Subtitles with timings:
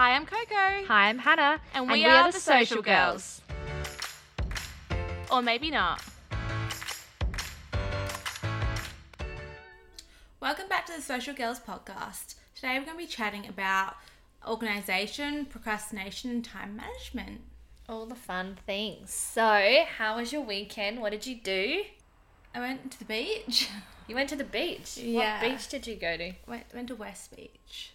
[0.00, 0.54] Hi, I'm Coco.
[0.54, 3.42] Hi, I'm Hannah, And we, are, the Social Girls.
[5.30, 6.02] Or maybe not.
[10.40, 12.36] Welcome back to the Social Girls podcast.
[12.54, 13.96] Today we're going to be chatting about
[14.48, 17.42] organization, procrastination, and time management.
[17.86, 19.12] All the fun things.
[19.12, 21.02] So, how was your weekend?
[21.02, 21.82] What did you do?
[22.54, 23.68] I went to the beach.
[24.08, 24.96] You went to the beach.
[24.96, 25.42] Yeah.
[25.42, 26.32] What beach did you go to?
[26.46, 27.92] Went, went to West Beach.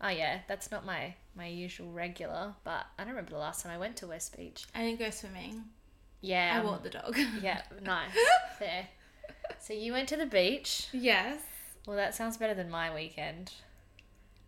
[0.00, 3.72] Oh yeah, that's not my my usual regular, but I don't remember the last time
[3.72, 4.66] I went to West Beach.
[4.74, 5.64] I didn't go swimming.
[6.20, 6.52] Yeah.
[6.54, 7.16] I um, walked the dog.
[7.42, 8.16] Yeah, nice.
[8.58, 8.88] There.
[9.60, 10.88] So you went to the beach.
[10.92, 11.40] Yes.
[11.86, 13.52] Well, that sounds better than my weekend.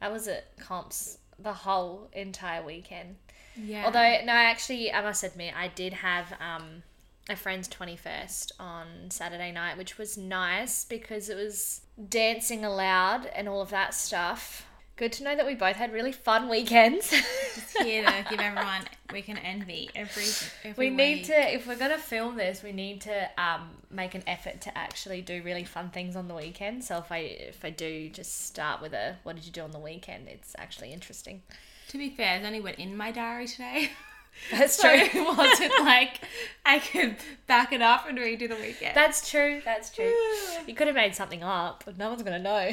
[0.00, 3.16] I was at comps the whole entire weekend.
[3.56, 3.84] Yeah.
[3.84, 6.82] Although, no, I actually, I must admit, I did have um,
[7.28, 13.48] a friend's 21st on Saturday night, which was nice because it was dancing aloud and
[13.48, 14.66] all of that stuff.
[14.98, 17.10] Good to know that we both had really fun weekends.
[17.54, 18.82] Just here to give everyone
[19.12, 20.24] we can envy every
[20.64, 21.26] every we need week.
[21.26, 24.76] to, if we're going to film this, we need to um, make an effort to
[24.76, 26.82] actually do really fun things on the weekend.
[26.82, 29.70] So if I if I do just start with a what did you do on
[29.70, 31.42] the weekend, it's actually interesting.
[31.90, 33.90] To be fair, it only went in my diary today.
[34.50, 35.20] That's So true.
[35.20, 36.20] it wasn't like
[36.66, 37.14] I could
[37.46, 38.96] back it up and redo the weekend.
[38.96, 39.62] That's true.
[39.64, 40.12] That's true.
[40.66, 42.72] You could have made something up, but no one's going to know.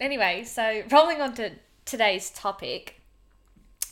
[0.00, 1.50] anyway, so rolling on to
[1.84, 3.00] today's topic.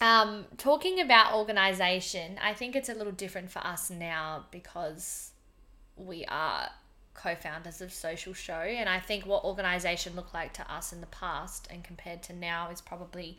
[0.01, 5.31] Um, talking about organization, I think it's a little different for us now because
[5.97, 6.71] we are
[7.15, 11.07] co-founders of Social Show, and I think what organization looked like to us in the
[11.07, 13.39] past and compared to now is probably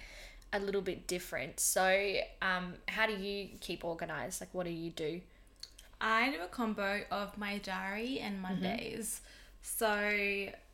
[0.53, 1.59] a little bit different.
[1.59, 4.39] So, um, how do you keep organized?
[4.39, 5.19] Like, what do you do?
[5.99, 9.21] I do a combo of my diary and Mondays.
[9.65, 9.97] So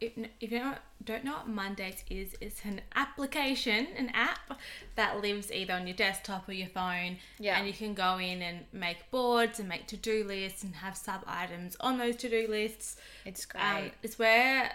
[0.02, 4.60] if, if you don't, don't know what Mondays is, it's an application, an app
[4.96, 7.18] that lives either on your desktop or your phone.
[7.40, 7.58] Yeah.
[7.60, 11.22] And you can go in and make boards and make to-do lists and have sub
[11.28, 12.98] items on those to-do lists.
[13.26, 13.62] It's great.
[13.64, 14.72] Um, it's where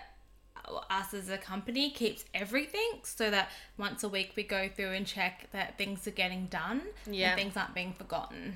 [0.90, 5.06] us as a company keeps everything so that once a week we go through and
[5.06, 7.32] check that things are getting done Yeah.
[7.32, 8.54] and things aren't being forgotten.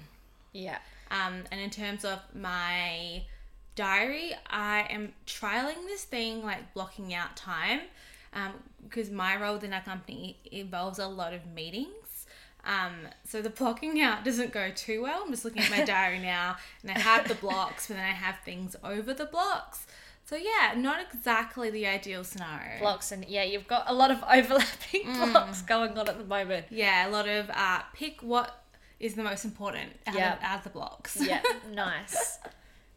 [0.53, 0.79] yeah.
[1.11, 3.25] Um, and in terms of my
[3.83, 7.81] diary, I am trialing this thing like blocking out time
[8.33, 8.53] um,
[8.84, 12.27] because my role within our company involves a lot of meetings.
[12.65, 12.94] Um,
[13.25, 15.22] so the blocking out doesn't go too well.
[15.25, 18.12] I'm just looking at my diary now and I have the blocks, but then I
[18.12, 19.87] have things over the blocks.
[20.25, 22.81] So yeah, not exactly the ideal scenario.
[22.81, 25.33] blocks and yeah you've got a lot of overlapping Mm.
[25.33, 28.62] blocks going on at the moment Yeah, a lot of uh, pick what
[29.00, 30.34] is the most important out, Yeah.
[30.37, 31.17] of, out of the blocks.
[31.25, 31.41] yeah
[31.72, 32.38] nice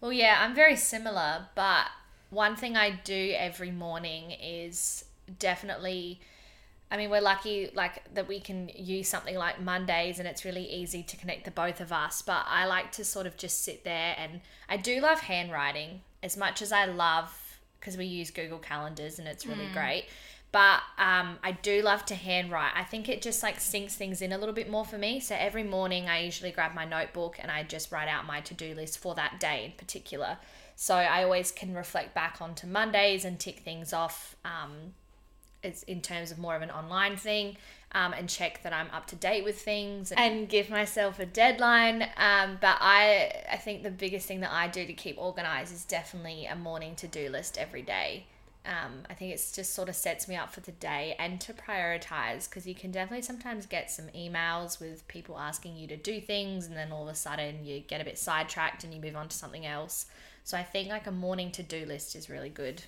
[0.02, 1.86] well yeah i'm very similar but
[2.32, 5.06] one thing i do every morning is
[5.40, 6.20] definitely
[6.90, 10.66] i mean we're lucky like that we can use something like mondays and it's really
[10.66, 13.86] easy to connect the both of us but i like to sort of just sit
[13.86, 18.60] there and i do love handwriting as much as i love because we use google
[18.60, 19.74] calendars and it's really mm.
[19.74, 20.06] great
[20.52, 22.74] but um, I do love to handwrite.
[22.76, 25.20] I think it just like sinks things in a little bit more for me.
[25.22, 28.54] So every morning I usually grab my notebook and I just write out my to
[28.54, 30.38] do list for that day in particular.
[30.76, 34.36] So I always can reflect back onto Mondays and tick things off.
[34.44, 34.94] Um,
[35.64, 37.56] it's in terms of more of an online thing
[37.94, 42.04] um, and check that I'm up to date with things and give myself a deadline.
[42.18, 45.86] Um, but I, I think the biggest thing that I do to keep organized is
[45.86, 48.26] definitely a morning to do list every day.
[48.64, 51.54] Um, I think it's just sort of sets me up for the day and to
[51.54, 56.22] prioritize because you can definitely sometimes get some emails with people asking you to do
[56.22, 59.16] things and then all of a sudden you get a bit sidetracked and you move
[59.16, 60.06] on to something else.
[60.44, 62.84] So I think like a morning to do list is really good.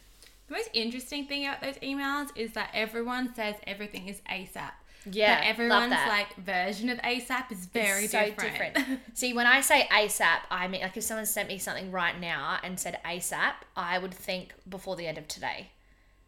[0.47, 4.71] The most interesting thing about those emails is that everyone says everything is ASAP.
[5.09, 8.77] Yeah, but everyone's like version of ASAP is very so different.
[9.13, 12.59] See, when I say ASAP, I mean like if someone sent me something right now
[12.63, 15.71] and said ASAP, I would think before the end of today.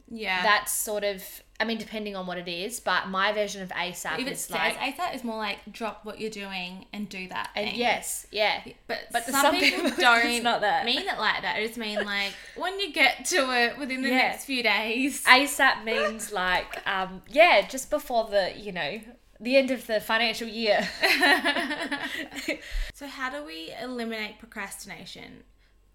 [0.09, 0.43] yeah.
[0.43, 1.23] That's sort of,
[1.57, 4.41] I mean, depending on what it is, but my version of ASAP if it is
[4.41, 7.49] says like, ASAP, it's more like drop what you're doing and do that.
[7.55, 7.79] and thing.
[7.79, 10.83] yes, yeah, But, But some, some people people, don't not that.
[10.85, 11.57] mean it like that.
[11.59, 14.17] It just mean like when you get to it within the Yeah.
[14.17, 15.23] next few days.
[15.27, 18.99] ASAP means like, um, yeah, just before the, you know,
[19.39, 20.87] the end of the financial year.
[22.93, 25.43] so how do we eliminate procrastination?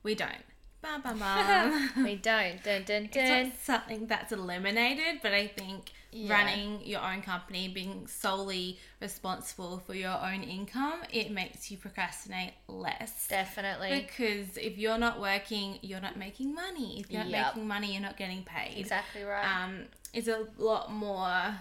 [0.03, 0.45] We don't.
[0.83, 2.05] Bum, bum, bum.
[2.05, 2.63] we don't.
[2.63, 6.35] Dun, dun, it's not something that's eliminated, but I think Yeah.
[6.35, 12.55] running your own company, being solely responsible for your own income, it makes you procrastinate
[12.67, 13.29] less.
[13.29, 14.01] Definitely.
[14.01, 16.99] Because if you're not working, you're not making money.
[17.01, 17.47] If you're not Yep.
[17.57, 18.79] making money, you're not getting paid.
[18.79, 19.45] Exactly right.
[19.45, 21.59] Um, it's a lot more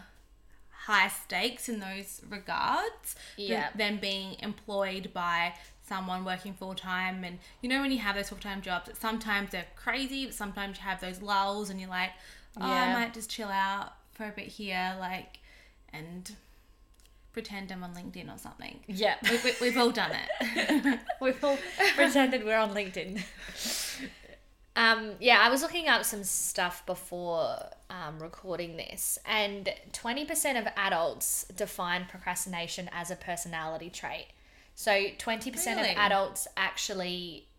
[0.72, 3.69] high stakes in those regards Yeah.
[3.75, 5.54] than being employed by
[5.89, 7.25] someone working full time.
[7.25, 10.77] And you know, when you have those full time jobs, sometimes they're crazy, but sometimes
[10.77, 12.12] you have those lulls and you're like,
[12.56, 15.39] oh, I might just chill out for a bit here, like,
[15.91, 16.31] and
[17.33, 18.80] pretend I'm on LinkedIn or something.
[18.88, 19.15] Yeah.
[19.30, 21.00] We, we, we've all done it.
[21.21, 21.57] We've all
[21.95, 23.21] pretended we're on LinkedIn.
[24.75, 27.57] Um, yeah, I was looking up some stuff before
[27.89, 34.27] um, recording this, and 20% of adults define procrastination as a personality trait.
[34.80, 35.92] So 20% Really?
[35.92, 37.50] of adults actually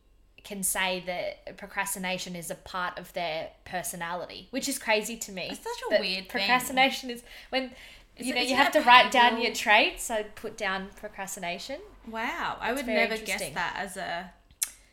[0.43, 5.49] can say that procrastination is a part of their personality, which is crazy to me.
[5.50, 6.31] It's such a weird thing.
[6.31, 7.72] Procrastination is when
[8.17, 10.11] Is you know you have to write down your traits.
[10.11, 11.81] I put down procrastination.
[12.08, 14.32] wow, I would never guess that as a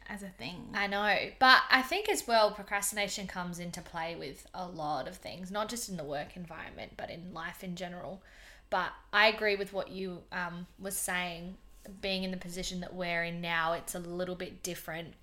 [0.10, 0.68] as a thing.
[0.74, 5.16] I know, but I think as well, procrastination comes into play with a lot of
[5.16, 8.22] things, not just in the work environment, but in life in general.
[8.70, 11.56] But I agree with what you um, was saying.
[12.02, 15.14] Being in the position that we're in now, it's a little bit different.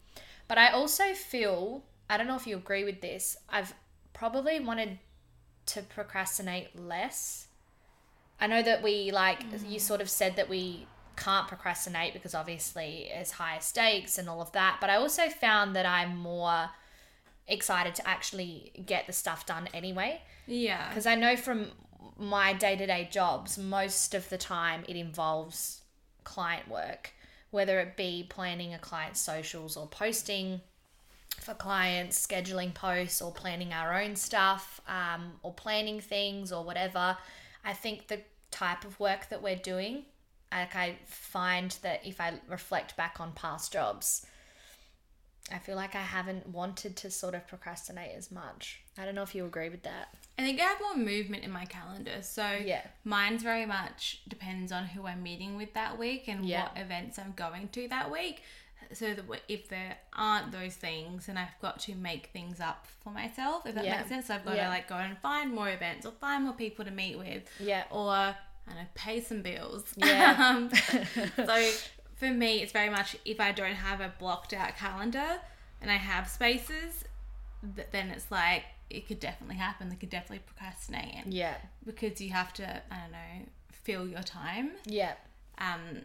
[0.48, 3.74] But I also feel, I don't know if you agree with this, I've
[4.12, 4.98] probably wanted
[5.66, 7.48] to procrastinate less.
[8.40, 9.80] I know that we, like, you mm.
[9.80, 14.52] sort of said that we can't procrastinate because obviously it's higher stakes and all of
[14.52, 14.78] that.
[14.80, 16.70] But I also found that I'm more
[17.46, 20.22] excited to actually get the stuff done anyway.
[20.46, 20.88] yeah.
[20.88, 21.68] Because I know from
[22.18, 25.82] my day to day jobs, most of the time it involves
[26.24, 27.12] client work,
[27.50, 30.60] whether it be planning a client's socials or posting
[31.40, 37.16] for clients, scheduling posts or planning our own stuff um, or planning things or whatever.
[37.64, 40.04] I think the type of work that we're doing,
[40.52, 44.26] like I find that if I reflect back on past jobs,
[45.52, 48.80] I feel like I haven't wanted to sort of procrastinate as much.
[48.98, 50.08] I don't know if you agree with that.
[50.38, 52.22] I think I have more movement in my calendar.
[52.22, 52.82] So Yeah.
[53.04, 56.62] mine's very much depends on who I'm meeting with that week and Yeah.
[56.64, 58.42] what events I'm going to that week.
[58.92, 63.10] So that if there aren't those things, and I've got to make things up for
[63.10, 63.66] myself.
[63.66, 63.96] If that Yeah.
[63.98, 66.84] makes sense, I've got to like go and find more events or find more people
[66.84, 67.42] to meet with.
[67.60, 67.84] Yeah.
[67.90, 68.34] Or I
[68.66, 69.84] don't know, pay some bills.
[69.96, 70.36] Yeah.
[70.38, 70.70] um,
[71.36, 71.72] so
[72.26, 75.40] for me, it's very much if I don't have a blocked out calendar
[75.80, 77.04] and I have spaces,
[77.76, 79.88] th- then it's like it could definitely happen.
[79.88, 81.56] They could definitely procrastinate and Yeah.
[81.84, 84.72] because you have to, I don't know, fill your time.
[84.86, 85.12] Yeah.
[85.58, 86.02] Um,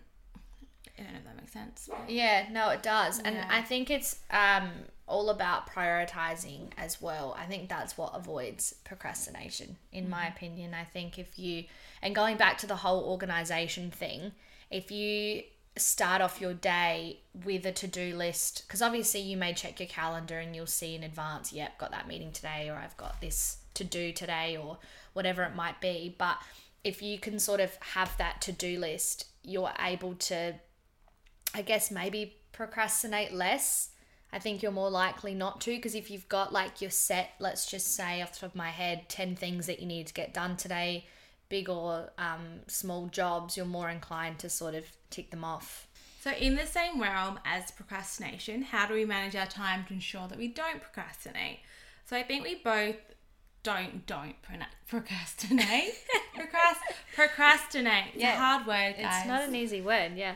[0.97, 1.89] I don't know if that makes sense.
[2.07, 3.19] Yeah, no, it does.
[3.19, 3.47] And Yeah.
[3.49, 4.69] I think it's um,
[5.07, 7.35] all about prioritizing as well.
[7.39, 10.73] I think that's what avoids procrastination, in my opinion.
[10.73, 11.65] I think if you,
[12.01, 14.33] and going back to the whole organization thing,
[14.69, 15.43] if you
[15.79, 19.87] start off your day with a to do list, because obviously you may check your
[19.87, 23.57] calendar and you'll see in advance, yep, got that meeting today, or I've got this
[23.75, 24.77] to do today, or
[25.13, 26.15] whatever it might be.
[26.17, 26.37] But
[26.83, 30.55] if you can sort of have that to do list, you're able to
[31.53, 33.89] I guess maybe procrastinate less.
[34.31, 37.65] I think you're more likely not to because if you've got like your set, let's
[37.65, 40.33] just say off the top of my head, 10 things that you need to get
[40.33, 41.07] done today,
[41.49, 45.87] big or um, small jobs, you're more inclined to sort of tick them off.
[46.21, 50.27] So, in the same realm as procrastination, how do we manage our time to ensure
[50.27, 51.59] that we don't procrastinate?
[52.05, 52.97] So, I think we both
[53.63, 54.35] don't don't
[54.87, 55.93] procrastinate.
[56.35, 58.13] Procrast- procrastinate.
[58.13, 58.33] It's Yeah.
[58.35, 59.19] a hard word, guys.
[59.19, 60.35] It's not an easy word, yeah.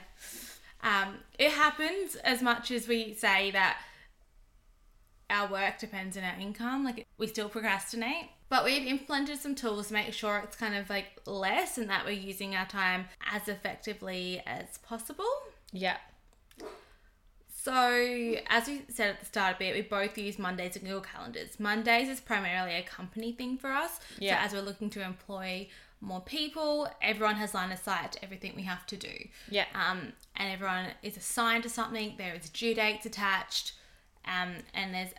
[0.81, 3.77] Um, it happens as much as we say that
[5.29, 6.83] our work depends on our income.
[6.83, 10.89] Like we still procrastinate, but we've implemented some tools to make sure it's kind of
[10.89, 15.25] like less and that we're using our time as effectively as possible.
[15.71, 15.97] Yeah.
[17.63, 20.99] So, as we said at the start a bit, we both use Mondays and Google
[20.99, 21.61] Calendars.
[21.61, 24.01] Mondays is primarily a company thing for us.
[24.19, 24.37] Yeah.
[24.41, 25.69] So, as we're looking to employ
[26.01, 29.13] more people, everyone has line of sight to everything we have to do.
[29.49, 29.65] Yeah.
[29.73, 32.15] Um, and everyone is assigned to something.
[32.17, 33.71] There is due dates attached,
[34.25, 35.13] um, and there's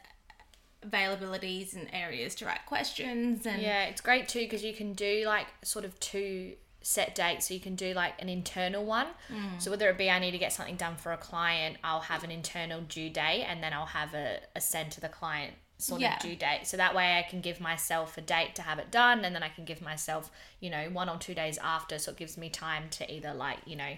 [0.88, 3.46] availabilities and areas to write questions.
[3.46, 7.48] And Yeah, it's great too because you can do like sort of two set dates.
[7.48, 9.06] So you can do like an internal one.
[9.32, 9.60] Mm.
[9.60, 12.24] So whether it be I need to get something done for a client, I'll have
[12.24, 16.00] an internal due date and then I'll have a, a send to the client sort
[16.02, 16.16] Yeah.
[16.16, 16.66] of due date.
[16.66, 19.42] So that way I can give myself a date to have it done and then
[19.42, 21.98] I can give myself, you know, one or two days after.
[21.98, 23.94] So it gives me time to either like, you know,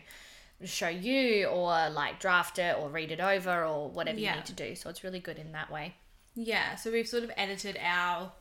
[0.64, 4.30] show you or like draft it or read it over or whatever Yeah.
[4.30, 4.74] you need to do.
[4.74, 5.96] So it's really good in that way.
[6.36, 8.32] Yeah, so we've sort of edited our.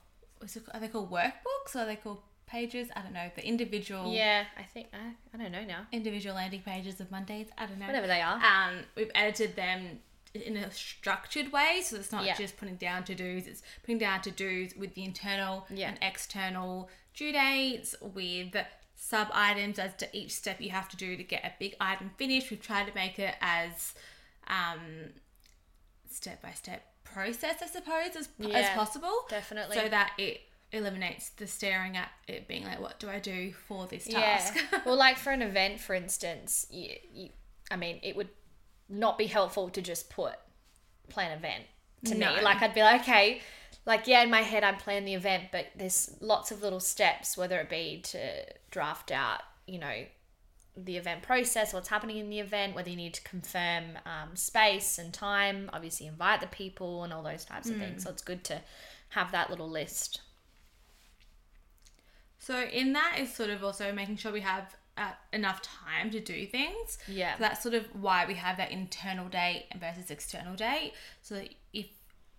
[0.42, 1.75] It, are they called workbooks?
[1.75, 2.90] Or are they called pages?
[2.96, 3.30] I don't know.
[3.36, 4.14] The individual.
[4.14, 5.88] Yeah, I think I, I don't know now.
[5.92, 7.48] individual landing pages of Mondays.
[7.58, 7.88] I don't know.
[7.88, 8.36] Whatever they are.
[8.36, 10.00] Um, we've edited them
[10.34, 12.36] in a structured way, so it's not Yeah.
[12.36, 13.48] just putting down to dos.
[13.48, 15.88] It's putting down to dos with the internal Yeah.
[15.90, 18.54] and external due dates, with
[18.98, 22.12] sub items as to each step you have to do to get a big item
[22.18, 22.52] finished.
[22.52, 23.94] We've tried to make it as
[24.48, 25.14] um,
[26.10, 26.84] step by step
[27.15, 29.12] process, I suppose, as, as possible.
[29.29, 29.77] definitely.
[29.77, 30.41] So that it
[30.72, 34.19] eliminates the staring at it being like, what do I do for this Yeah.
[34.38, 34.57] task?
[34.86, 37.29] well, like for an event, for instance, you, you,
[37.72, 38.29] I mean, it would
[38.89, 40.34] not be helpful to just put
[41.10, 41.63] plan event
[42.05, 42.36] to No.
[42.36, 42.41] me.
[42.41, 43.41] Like I'd be like, okay,
[43.86, 47.38] like yeah, in my head I'm planning the event, but there's lots of little steps,
[47.38, 50.05] whether it be to draft out, you know,
[50.77, 54.98] the event process, what's happening in the event, whether you need to confirm um, space
[54.98, 58.03] and time, obviously invite the people and all those types of things.
[58.03, 58.62] So it's good to
[59.10, 60.22] have that little list.
[62.39, 66.20] So in that is sort of also making sure we have uh, enough time to
[66.20, 66.98] do things.
[67.08, 67.36] Yeah.
[67.36, 70.94] So that's sort of why we have that internal date versus external date.
[71.22, 71.88] So that if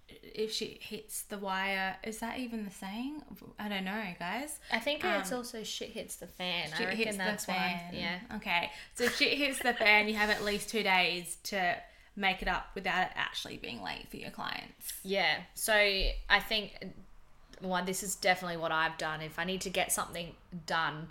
[0.08, 3.22] if she hits the wire, is that even the saying?
[3.58, 4.58] I don't know, guys.
[4.72, 6.70] I think it's um, also shit hits the fan.
[6.74, 7.80] I Shit reckon hits that's the fan.
[7.86, 7.94] one.
[8.00, 8.18] Yeah.
[8.36, 8.70] Okay.
[8.94, 11.76] So if shit hits the fan, you have at least two days to
[12.14, 14.92] make it up without it actually being late for your clients.
[15.02, 15.36] Yeah.
[15.54, 16.72] So I think
[17.60, 19.20] one this is definitely what I've done.
[19.20, 20.34] If I need to get something
[20.66, 21.08] done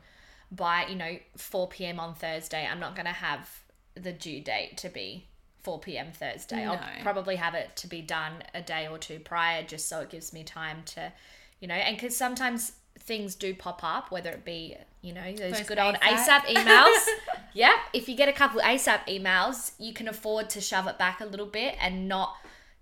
[0.51, 1.99] by, you know, 4 p.m.
[1.99, 3.49] on Thursday, I'm not going to have
[3.95, 5.25] the due date to be
[5.65, 6.07] 4 p.m.
[6.13, 6.63] Thursday.
[6.65, 10.09] I'll probably have it to be done a day or two prior just so it
[10.09, 11.11] gives me time to,
[11.59, 15.59] you know, and cuz sometimes things do pop up whether it be, you know, those,
[15.61, 16.39] good old ASAP.
[16.41, 17.05] ASAP emails.
[17.53, 21.19] yeah, if you get a couple ASAP emails, you can afford to shove it back
[21.19, 22.35] a little bit and not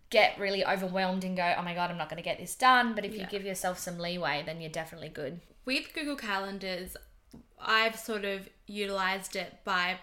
[0.09, 2.93] get really overwhelmed and go, oh my God, I'm not going to get this done.
[2.93, 5.39] But if you give yourself some leeway, then you're definitely good.
[5.65, 6.95] with Google Calendars,
[7.59, 9.97] I've sort of utilized it by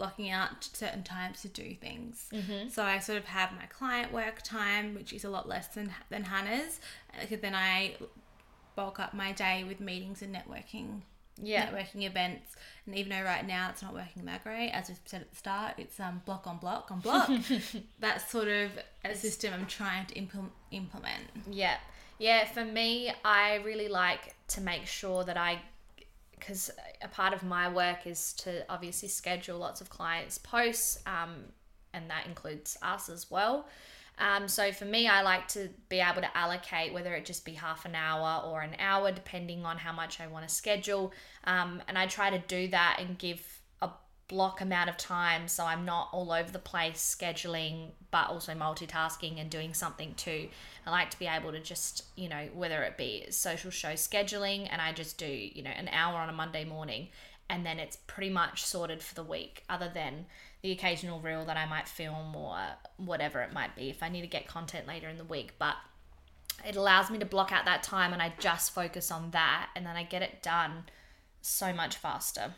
[0.00, 2.26] blocking out certain times to do things.
[2.32, 2.68] Mm-hmm.
[2.70, 5.92] So I sort of have my client work time, which is a lot less than
[6.08, 6.80] than Hannah's.
[7.14, 7.96] Uh, Then I
[8.74, 11.02] bulk up my day with meetings and networking.
[11.42, 11.66] Yeah.
[11.66, 12.48] Networking events,
[12.84, 15.36] and even though right now it's not working that great, as we said at the
[15.36, 17.30] start, it's um block on block on block.
[17.98, 18.70] That's sort of
[19.04, 20.52] a system I'm trying to implement.
[20.70, 21.24] implement.
[21.50, 21.76] Yeah.
[22.18, 25.62] Yeah, for me, I really like to make sure that I,
[26.40, 26.70] because
[27.02, 31.44] a part of my work is to obviously schedule lots of clients' posts, um,
[31.92, 33.68] and that includes us as well.
[34.18, 37.52] Um, so for me, I like to be able to allocate whether it just be
[37.52, 41.12] half an hour or an hour, depending on how much I want to schedule.
[41.44, 43.59] Um, and I try to do that and give
[44.30, 49.40] block amount of time so I'm not all over the place scheduling, but also multitasking
[49.40, 50.48] and doing something too.
[50.86, 54.68] I like to be able to just, you know, whether it be social show scheduling
[54.70, 57.08] and I just do, you know, an hour on a Monday morning
[57.48, 60.26] and then it's pretty much sorted for the week, other than
[60.62, 62.56] the occasional reel that I might film or
[62.98, 65.54] whatever it might be if I need to get content later in the week.
[65.58, 65.74] But
[66.64, 69.84] it allows me to block out that time and I just focus on that and
[69.84, 70.84] then I get it done
[71.42, 72.54] so much faster.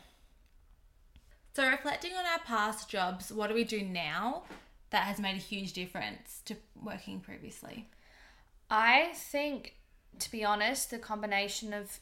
[1.55, 4.43] So, reflecting on our past jobs, what do we do now
[4.89, 7.89] that has made a huge difference to working previously?
[8.71, 9.75] I think,
[10.17, 11.99] to be honest, the combination of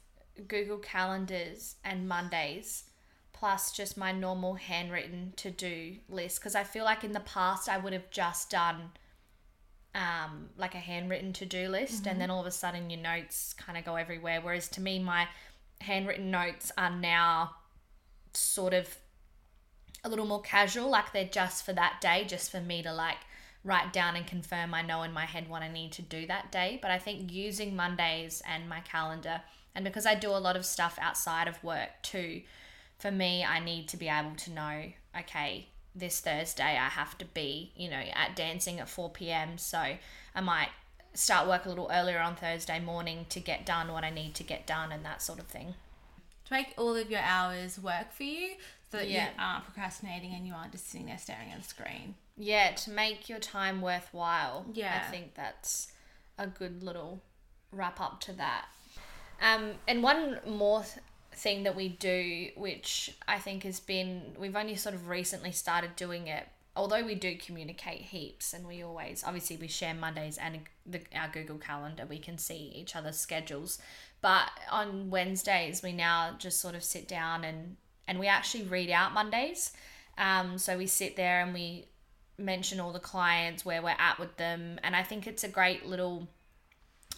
[0.48, 2.86] Google Calendars and Mondays
[3.34, 7.68] plus just my normal handwritten to do list because I feel like in the past
[7.68, 8.92] I would have just done
[9.96, 13.54] um, like a handwritten to do list and then all of a sudden your notes
[13.54, 14.40] kind of go everywhere.
[14.42, 15.28] Whereas to me, my
[15.82, 17.56] handwritten notes are now
[18.34, 18.96] sort of
[20.04, 23.18] a little more casual, like they're just for that day, just for me to like
[23.64, 26.52] write down and confirm I know in my head what I need to do that
[26.52, 26.80] day.
[26.82, 29.42] But I think using Mondays and my calendar,
[29.76, 32.42] and because I do a lot of stuff outside of work too,
[32.98, 34.84] for me, I need to be able to know,
[35.20, 39.58] okay, this Thursday I have to be, you know, at dancing at 4 p.m.
[39.58, 39.78] So
[40.36, 40.70] I might
[41.14, 44.44] start work a little earlier on Thursday morning to get done what I need to
[44.44, 45.76] get done and that sort of thing.
[46.46, 48.56] To make all of your hours work for you
[48.92, 49.26] that Yeah.
[49.26, 52.16] you aren't procrastinating and you aren't just sitting there staring at a screen.
[52.38, 54.66] Yeah, to make your time worthwhile.
[54.74, 55.04] Yeah.
[55.06, 55.92] I think that's
[56.38, 57.22] a good little
[57.72, 58.66] wrap up to that.
[59.42, 60.98] Um, and one more th-
[61.34, 65.96] thing that we do, which I think has been, we've only sort of recently started
[65.96, 70.60] doing it, although we do communicate heaps and we always, obviously, we share Mondays and
[70.86, 73.80] the, our Google Calendar, we can see each other's schedules.
[74.22, 77.78] But on Wednesdays, we now just sort of sit down and,
[78.12, 79.72] and we actually read out Mondays.
[80.18, 81.86] Um, so we sit there and we
[82.38, 85.86] mention all the clients where we're at with them and i think it's a great
[85.86, 86.28] little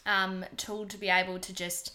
[0.05, 1.93] um, tool to be able to just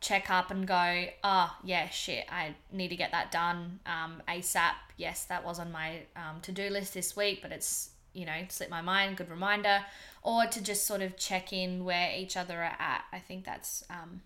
[0.00, 4.72] check up and go oh yeah shit i need to get that done um, asap
[4.96, 8.70] yes that was on my um, to-do list this week but it's you know slipped
[8.70, 9.80] my mind good reminder.
[10.22, 13.04] Or to just sort of check in where each other are at.
[13.12, 14.22] I think that's um,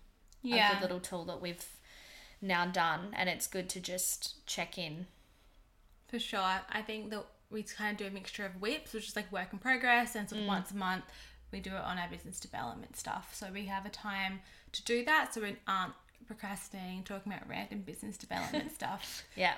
[0.69, 1.65] a good little tool that we've
[2.41, 5.07] now done, and it's good to just check in.
[6.07, 6.61] For sure.
[6.69, 9.49] I think that we kind of do a mixture of WIPs, which is like work
[9.53, 10.49] in progress, and sort of mm.
[10.49, 11.05] once a month
[11.51, 13.31] we do it on our business development stuff.
[13.33, 14.39] So we have a time
[14.71, 15.93] to do that so we aren't
[16.27, 19.53] procrastinating, talking about random business development stuff Yeah,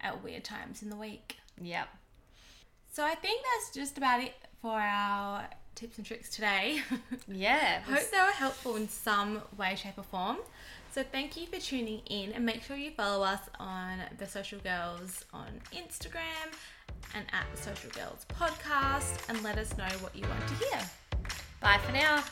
[0.00, 1.36] at weird times in the week.
[1.60, 1.88] Yep.
[2.92, 6.80] So I think that's just about it for our tips and tricks today.
[7.28, 10.38] Yeah, Hope they were helpful in some way, shape, or form.
[10.90, 14.58] So thank you for tuning in and make sure you follow us on the Social
[14.60, 16.48] Girls on Instagram
[17.14, 20.80] and at the Social Girls Podcast and let us know what you want to hear.
[21.60, 22.24] Bye for now.